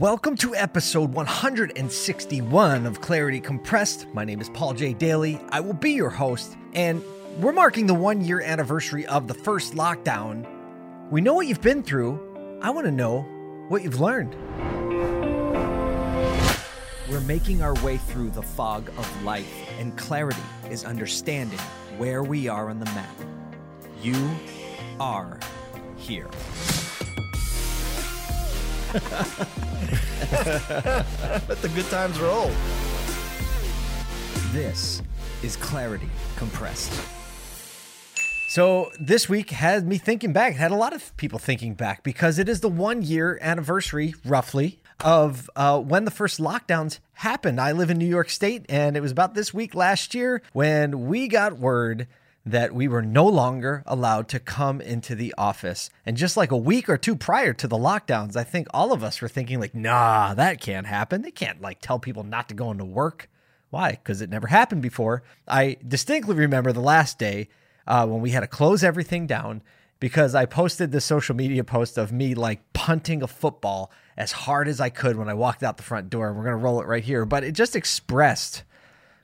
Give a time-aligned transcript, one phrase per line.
[0.00, 4.06] Welcome to episode 161 of Clarity Compressed.
[4.14, 4.94] My name is Paul J.
[4.94, 5.38] Daly.
[5.50, 7.02] I will be your host, and
[7.36, 10.48] we're marking the one year anniversary of the first lockdown.
[11.10, 12.18] We know what you've been through.
[12.62, 13.26] I want to know
[13.68, 14.34] what you've learned.
[17.10, 20.40] We're making our way through the fog of life, and clarity
[20.70, 21.58] is understanding
[21.98, 23.20] where we are on the map.
[24.00, 24.30] You
[24.98, 25.38] are
[25.98, 26.30] here.
[28.90, 29.06] Let
[31.62, 32.50] the good times roll.
[34.52, 35.00] This
[35.44, 36.92] is Clarity Compressed.
[38.48, 42.02] So, this week had me thinking back, It had a lot of people thinking back
[42.02, 47.60] because it is the one year anniversary, roughly, of uh, when the first lockdowns happened.
[47.60, 51.06] I live in New York State, and it was about this week last year when
[51.06, 52.08] we got word
[52.44, 55.90] that we were no longer allowed to come into the office.
[56.06, 59.04] And just like a week or two prior to the lockdowns, I think all of
[59.04, 61.22] us were thinking like, "Nah, that can't happen.
[61.22, 63.28] They can't like tell people not to go into work."
[63.70, 63.92] Why?
[63.92, 65.22] Because it never happened before.
[65.46, 67.48] I distinctly remember the last day
[67.86, 69.62] uh, when we had to close everything down
[70.00, 74.66] because I posted the social media post of me like punting a football as hard
[74.66, 76.32] as I could when I walked out the front door.
[76.32, 77.24] We're going to roll it right here.
[77.24, 78.64] But it just expressed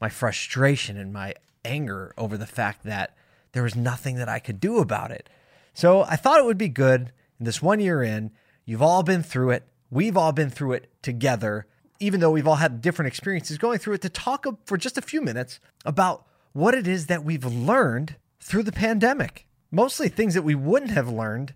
[0.00, 3.16] my frustration and my anger over the fact that
[3.52, 5.28] there was nothing that I could do about it.
[5.74, 8.30] So I thought it would be good in this one year in.
[8.64, 9.66] You've all been through it.
[9.90, 11.66] We've all been through it together,
[11.98, 15.02] even though we've all had different experiences going through it, to talk for just a
[15.02, 19.46] few minutes about what it is that we've learned through the pandemic.
[19.70, 21.54] Mostly things that we wouldn't have learned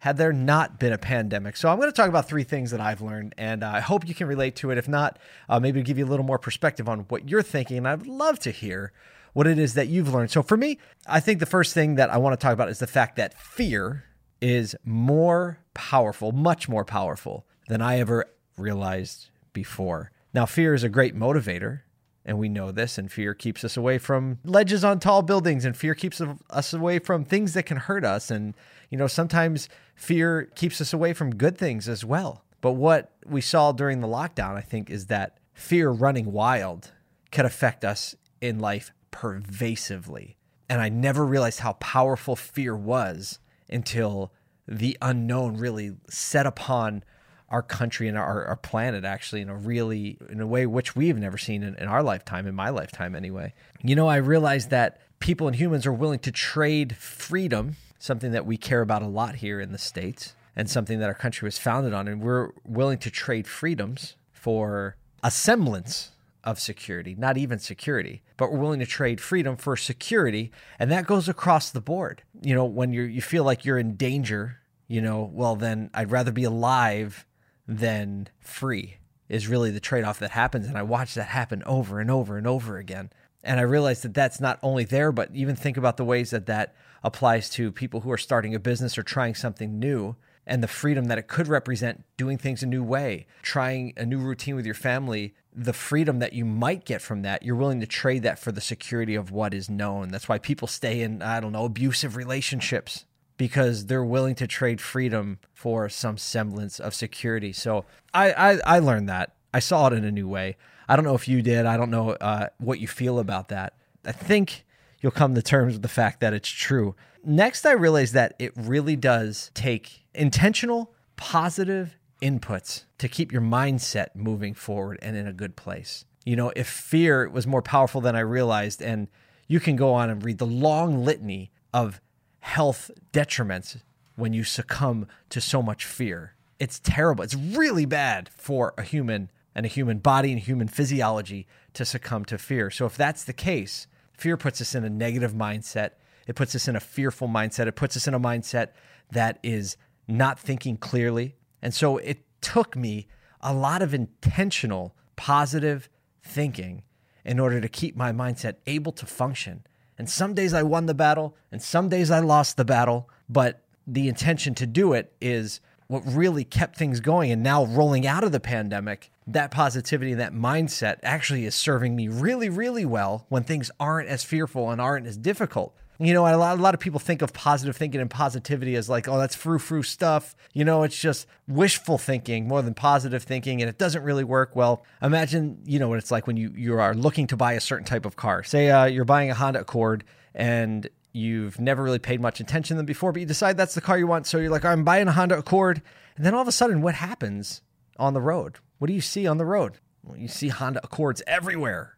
[0.00, 1.56] had there not been a pandemic.
[1.56, 4.06] So I'm going to talk about three things that I've learned, and uh, I hope
[4.06, 4.78] you can relate to it.
[4.78, 7.78] If not, uh, maybe give you a little more perspective on what you're thinking.
[7.78, 8.92] And I'd love to hear
[9.32, 10.30] what it is that you've learned.
[10.30, 12.78] So for me, I think the first thing that I want to talk about is
[12.78, 14.04] the fact that fear
[14.40, 20.10] is more powerful, much more powerful than I ever realized before.
[20.34, 21.80] Now, fear is a great motivator,
[22.24, 25.76] and we know this, and fear keeps us away from ledges on tall buildings, and
[25.76, 28.30] fear keeps us away from things that can hurt us.
[28.30, 28.54] And,
[28.90, 32.44] you know, sometimes fear keeps us away from good things as well.
[32.60, 36.92] But what we saw during the lockdown, I think, is that fear running wild
[37.32, 40.36] could affect us in life pervasively.
[40.68, 43.38] And I never realized how powerful fear was
[43.70, 44.32] until
[44.66, 47.02] the unknown really set upon
[47.48, 51.16] our country and our, our planet actually in a really in a way which we've
[51.16, 55.00] never seen in, in our lifetime in my lifetime anyway you know i realized that
[55.18, 59.36] people and humans are willing to trade freedom something that we care about a lot
[59.36, 62.98] here in the states and something that our country was founded on and we're willing
[62.98, 66.10] to trade freedoms for a semblance
[66.48, 70.50] of security, not even security, but we're willing to trade freedom for security.
[70.78, 72.22] And that goes across the board.
[72.40, 74.56] You know, when you you feel like you're in danger,
[74.86, 77.26] you know, well, then I'd rather be alive
[77.66, 78.96] than free
[79.28, 80.66] is really the trade off that happens.
[80.66, 83.10] And I watch that happen over and over and over again.
[83.44, 86.46] And I realize that that's not only there, but even think about the ways that
[86.46, 90.16] that applies to people who are starting a business or trying something new
[90.48, 94.18] and the freedom that it could represent doing things a new way, trying a new
[94.18, 97.86] routine with your family, the freedom that you might get from that, you're willing to
[97.86, 100.08] trade that for the security of what is known.
[100.08, 103.04] That's why people stay in, I don't know, abusive relationships
[103.36, 107.52] because they're willing to trade freedom for some semblance of security.
[107.52, 109.34] So I, I, I learned that.
[109.54, 110.56] I saw it in a new way.
[110.88, 111.66] I don't know if you did.
[111.66, 113.74] I don't know uh, what you feel about that.
[114.04, 114.64] I think
[115.00, 116.94] you'll come to terms with the fact that it's true.
[117.24, 124.08] Next, I realized that it really does take intentional, positive inputs to keep your mindset
[124.14, 126.04] moving forward and in a good place.
[126.24, 129.08] You know, if fear was more powerful than I realized, and
[129.46, 132.00] you can go on and read the long litany of
[132.40, 133.80] health detriments
[134.16, 136.34] when you succumb to so much fear.
[136.58, 137.22] It's terrible.
[137.22, 142.24] It's really bad for a human and a human body and human physiology to succumb
[142.26, 142.70] to fear.
[142.70, 145.92] So, if that's the case, fear puts us in a negative mindset.
[146.26, 147.68] It puts us in a fearful mindset.
[147.68, 148.68] It puts us in a mindset
[149.10, 149.76] that is
[150.08, 151.36] not thinking clearly.
[151.62, 153.06] And so it took me
[153.40, 155.88] a lot of intentional positive
[156.22, 156.82] thinking
[157.24, 159.64] in order to keep my mindset able to function.
[159.98, 163.64] And some days I won the battle, and some days I lost the battle, but
[163.86, 167.32] the intention to do it is what really kept things going.
[167.32, 171.96] And now, rolling out of the pandemic, that positivity and that mindset actually is serving
[171.96, 175.74] me really, really well when things aren't as fearful and aren't as difficult.
[176.00, 178.88] You know, a lot, a lot of people think of positive thinking and positivity as
[178.88, 180.36] like, oh, that's frou frou stuff.
[180.52, 184.54] You know, it's just wishful thinking more than positive thinking, and it doesn't really work.
[184.54, 187.60] Well, imagine, you know, what it's like when you, you are looking to buy a
[187.60, 188.44] certain type of car.
[188.44, 190.04] Say uh, you're buying a Honda Accord
[190.36, 193.80] and you've never really paid much attention to them before, but you decide that's the
[193.80, 194.26] car you want.
[194.28, 195.82] So you're like, I'm buying a Honda Accord.
[196.16, 197.62] And then all of a sudden, what happens
[197.96, 198.58] on the road?
[198.78, 199.78] What do you see on the road?
[200.04, 201.96] Well, you see Honda Accords everywhere,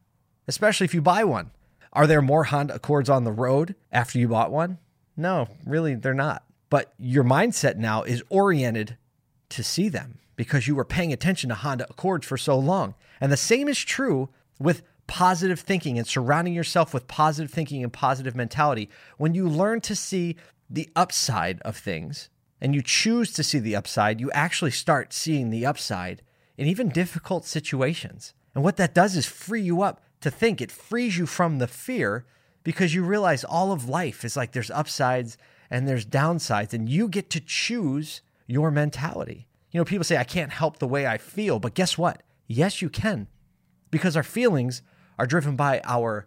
[0.49, 1.50] especially if you buy one.
[1.92, 4.78] Are there more Honda Accords on the road after you bought one?
[5.16, 6.44] No, really, they're not.
[6.69, 8.96] But your mindset now is oriented
[9.50, 12.94] to see them because you were paying attention to Honda Accords for so long.
[13.20, 17.92] And the same is true with positive thinking and surrounding yourself with positive thinking and
[17.92, 18.88] positive mentality.
[19.19, 20.37] When you learn to see
[20.70, 22.28] the upside of things
[22.60, 26.22] and you choose to see the upside, you actually start seeing the upside
[26.56, 28.32] in even difficult situations.
[28.54, 30.61] And what that does is free you up to think.
[30.61, 32.25] It frees you from the fear
[32.62, 35.38] because you realize all of life is like there's upsides
[35.70, 39.46] and there's downsides, and you get to choose your mentality.
[39.70, 42.25] You know, people say, I can't help the way I feel, but guess what?
[42.49, 43.28] Yes, you can,
[43.93, 44.82] because our feelings
[45.17, 46.26] are driven by our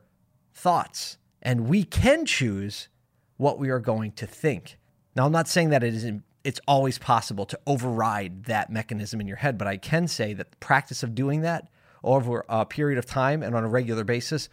[0.54, 2.88] thoughts, and we can choose
[3.36, 4.78] what we are going to think.
[5.14, 9.28] Now, I'm not saying that it isn't it's always possible to override that mechanism in
[9.28, 11.70] your head, but I can say that the practice of doing that
[12.04, 14.50] over a period of time and on a regular basis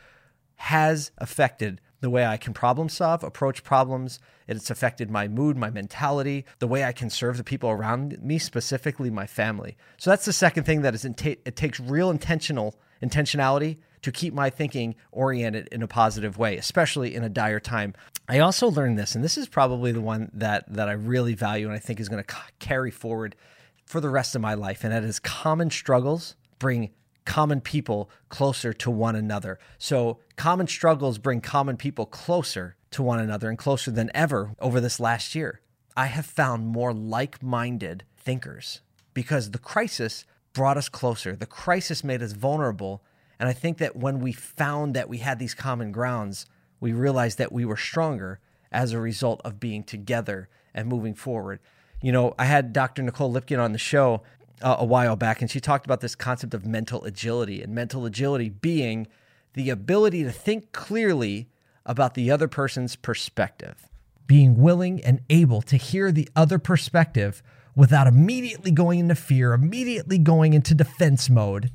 [0.56, 4.20] has affected the way I can problem solve, approach problems.
[4.48, 8.38] It's affected my mood, my mentality, the way I can serve the people around me,
[8.38, 9.76] specifically my family.
[9.98, 14.48] So that's the second thing that is it takes real intentional intentionality to keep my
[14.48, 17.94] thinking oriented in a positive way, especially in a dire time.
[18.28, 21.66] I also learned this, and this is probably the one that that I really value
[21.66, 23.36] and I think is going to carry forward
[23.84, 26.90] for the rest of my life, and that is common struggles bring
[27.24, 29.58] common people closer to one another.
[29.78, 34.80] So, common struggles bring common people closer to one another and closer than ever over
[34.80, 35.60] this last year.
[35.96, 38.80] I have found more like minded thinkers
[39.14, 41.36] because the crisis brought us closer.
[41.36, 43.02] The crisis made us vulnerable
[43.40, 46.44] and I think that when we found that we had these common grounds,
[46.78, 48.38] we realized that we were stronger
[48.70, 51.58] as a result of being together and moving forward.
[52.02, 53.02] You know, I had Dr.
[53.02, 54.22] Nicole Lipkin on the show
[54.62, 58.04] uh, a while back, and she talked about this concept of mental agility, and mental
[58.06, 59.06] agility being
[59.54, 61.48] the ability to think clearly
[61.84, 63.88] about the other person's perspective,
[64.26, 67.42] being willing and able to hear the other perspective
[67.74, 71.70] without immediately going into fear, immediately going into defense mode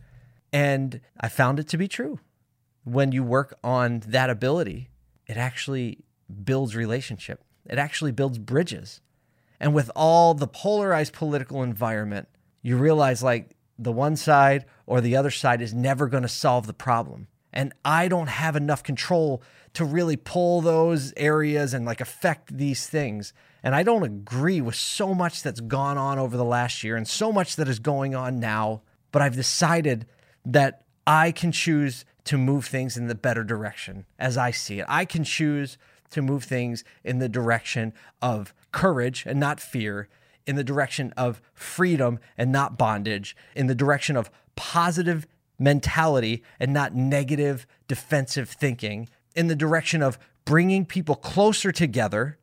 [0.55, 2.21] and I found it to be true.
[2.85, 4.89] When you work on that ability,
[5.27, 6.05] it actually
[6.45, 7.43] builds relationship.
[7.65, 9.01] It actually builds bridges.
[9.59, 12.29] And with all the polarized political environment,
[12.65, 16.65] you realize like the one side or the other side is never going to solve
[16.65, 17.27] the problem.
[17.53, 22.87] And I don't have enough control to really pull those areas and like affect these
[22.87, 23.33] things.
[23.61, 27.07] And I don't agree with so much that's gone on over the last year and
[27.07, 28.81] so much that is going on now.
[29.11, 30.07] But I've decided
[30.43, 34.87] that I can choose to move things in the better direction as I see it.
[34.89, 35.77] I can choose
[36.09, 40.09] to move things in the direction of courage and not fear,
[40.47, 45.27] in the direction of freedom and not bondage, in the direction of positive
[45.57, 52.37] mentality and not negative defensive thinking, in the direction of bringing people closer together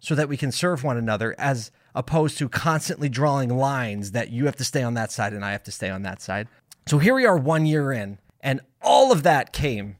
[0.00, 4.44] so that we can serve one another as opposed to constantly drawing lines that you
[4.44, 6.48] have to stay on that side and I have to stay on that side.
[6.86, 9.96] So here we are one year in, and all of that came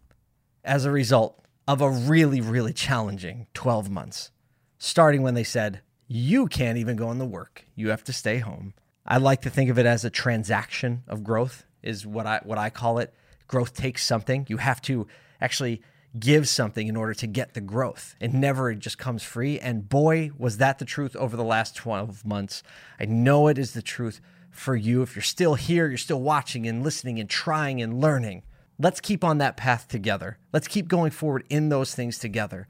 [0.63, 4.31] as a result of a really, really challenging 12 months,
[4.79, 7.65] starting when they said, You can't even go on the work.
[7.75, 8.75] You have to stay home.
[9.05, 12.59] I like to think of it as a transaction of growth, is what I what
[12.59, 13.15] I call it.
[13.47, 14.47] Growth takes something.
[14.49, 15.07] You have to
[15.41, 15.83] actually
[16.19, 18.15] give something in order to get the growth.
[18.21, 19.59] It never just comes free.
[19.61, 22.63] And boy, was that the truth over the last 12 months.
[22.99, 24.21] I know it is the truth
[24.51, 25.03] for you.
[25.03, 28.43] If you're still here, you're still watching and listening and trying and learning.
[28.79, 30.39] Let's keep on that path together.
[30.53, 32.67] Let's keep going forward in those things together.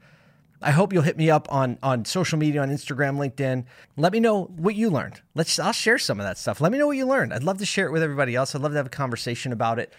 [0.61, 3.65] I hope you'll hit me up on on social media on Instagram, LinkedIn.
[3.95, 5.21] Let me know what you learned.
[5.35, 6.59] Let's I'll share some of that stuff.
[6.59, 7.33] Let me know what you learned.
[7.33, 8.55] I'd love to share it with everybody else.
[8.55, 9.93] I'd love to have a conversation about it.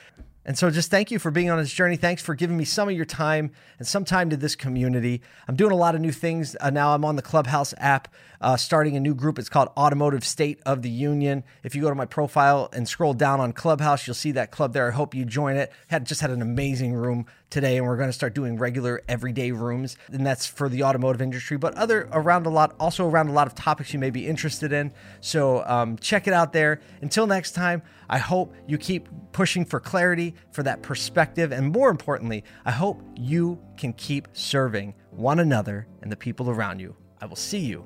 [0.48, 1.96] And so just thank you for being on this journey.
[1.96, 5.20] Thanks for giving me some of your time and some time to this community.
[5.46, 6.94] I'm doing a lot of new things uh, now.
[6.94, 8.08] I'm on the Clubhouse app,
[8.40, 9.38] uh, starting a new group.
[9.38, 11.44] It's called Automotive State of the Union.
[11.62, 14.72] If you go to my profile and scroll down on Clubhouse, you'll see that club
[14.72, 14.88] there.
[14.88, 15.70] I hope you join it.
[15.88, 19.52] Had just had an amazing room today, and we're going to start doing regular everyday
[19.52, 23.32] rooms, and that's for the automotive industry, but other around a lot, also around a
[23.32, 24.92] lot of topics you may be interested in.
[25.20, 26.80] So um, check it out there.
[27.00, 31.90] Until next time, I hope you keep pushing for clarity, for that perspective, and more
[31.90, 36.96] importantly, I hope you can keep serving one another and the people around you.
[37.20, 37.84] I will see you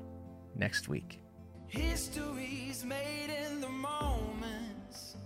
[0.54, 1.20] next week.
[1.68, 5.16] History's made in the moments.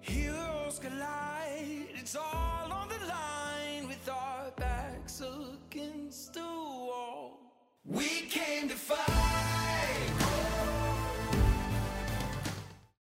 [0.00, 1.86] Heroes collide.
[1.94, 7.38] It's all on the line with our backs against the wall.
[7.84, 9.63] We came to fight.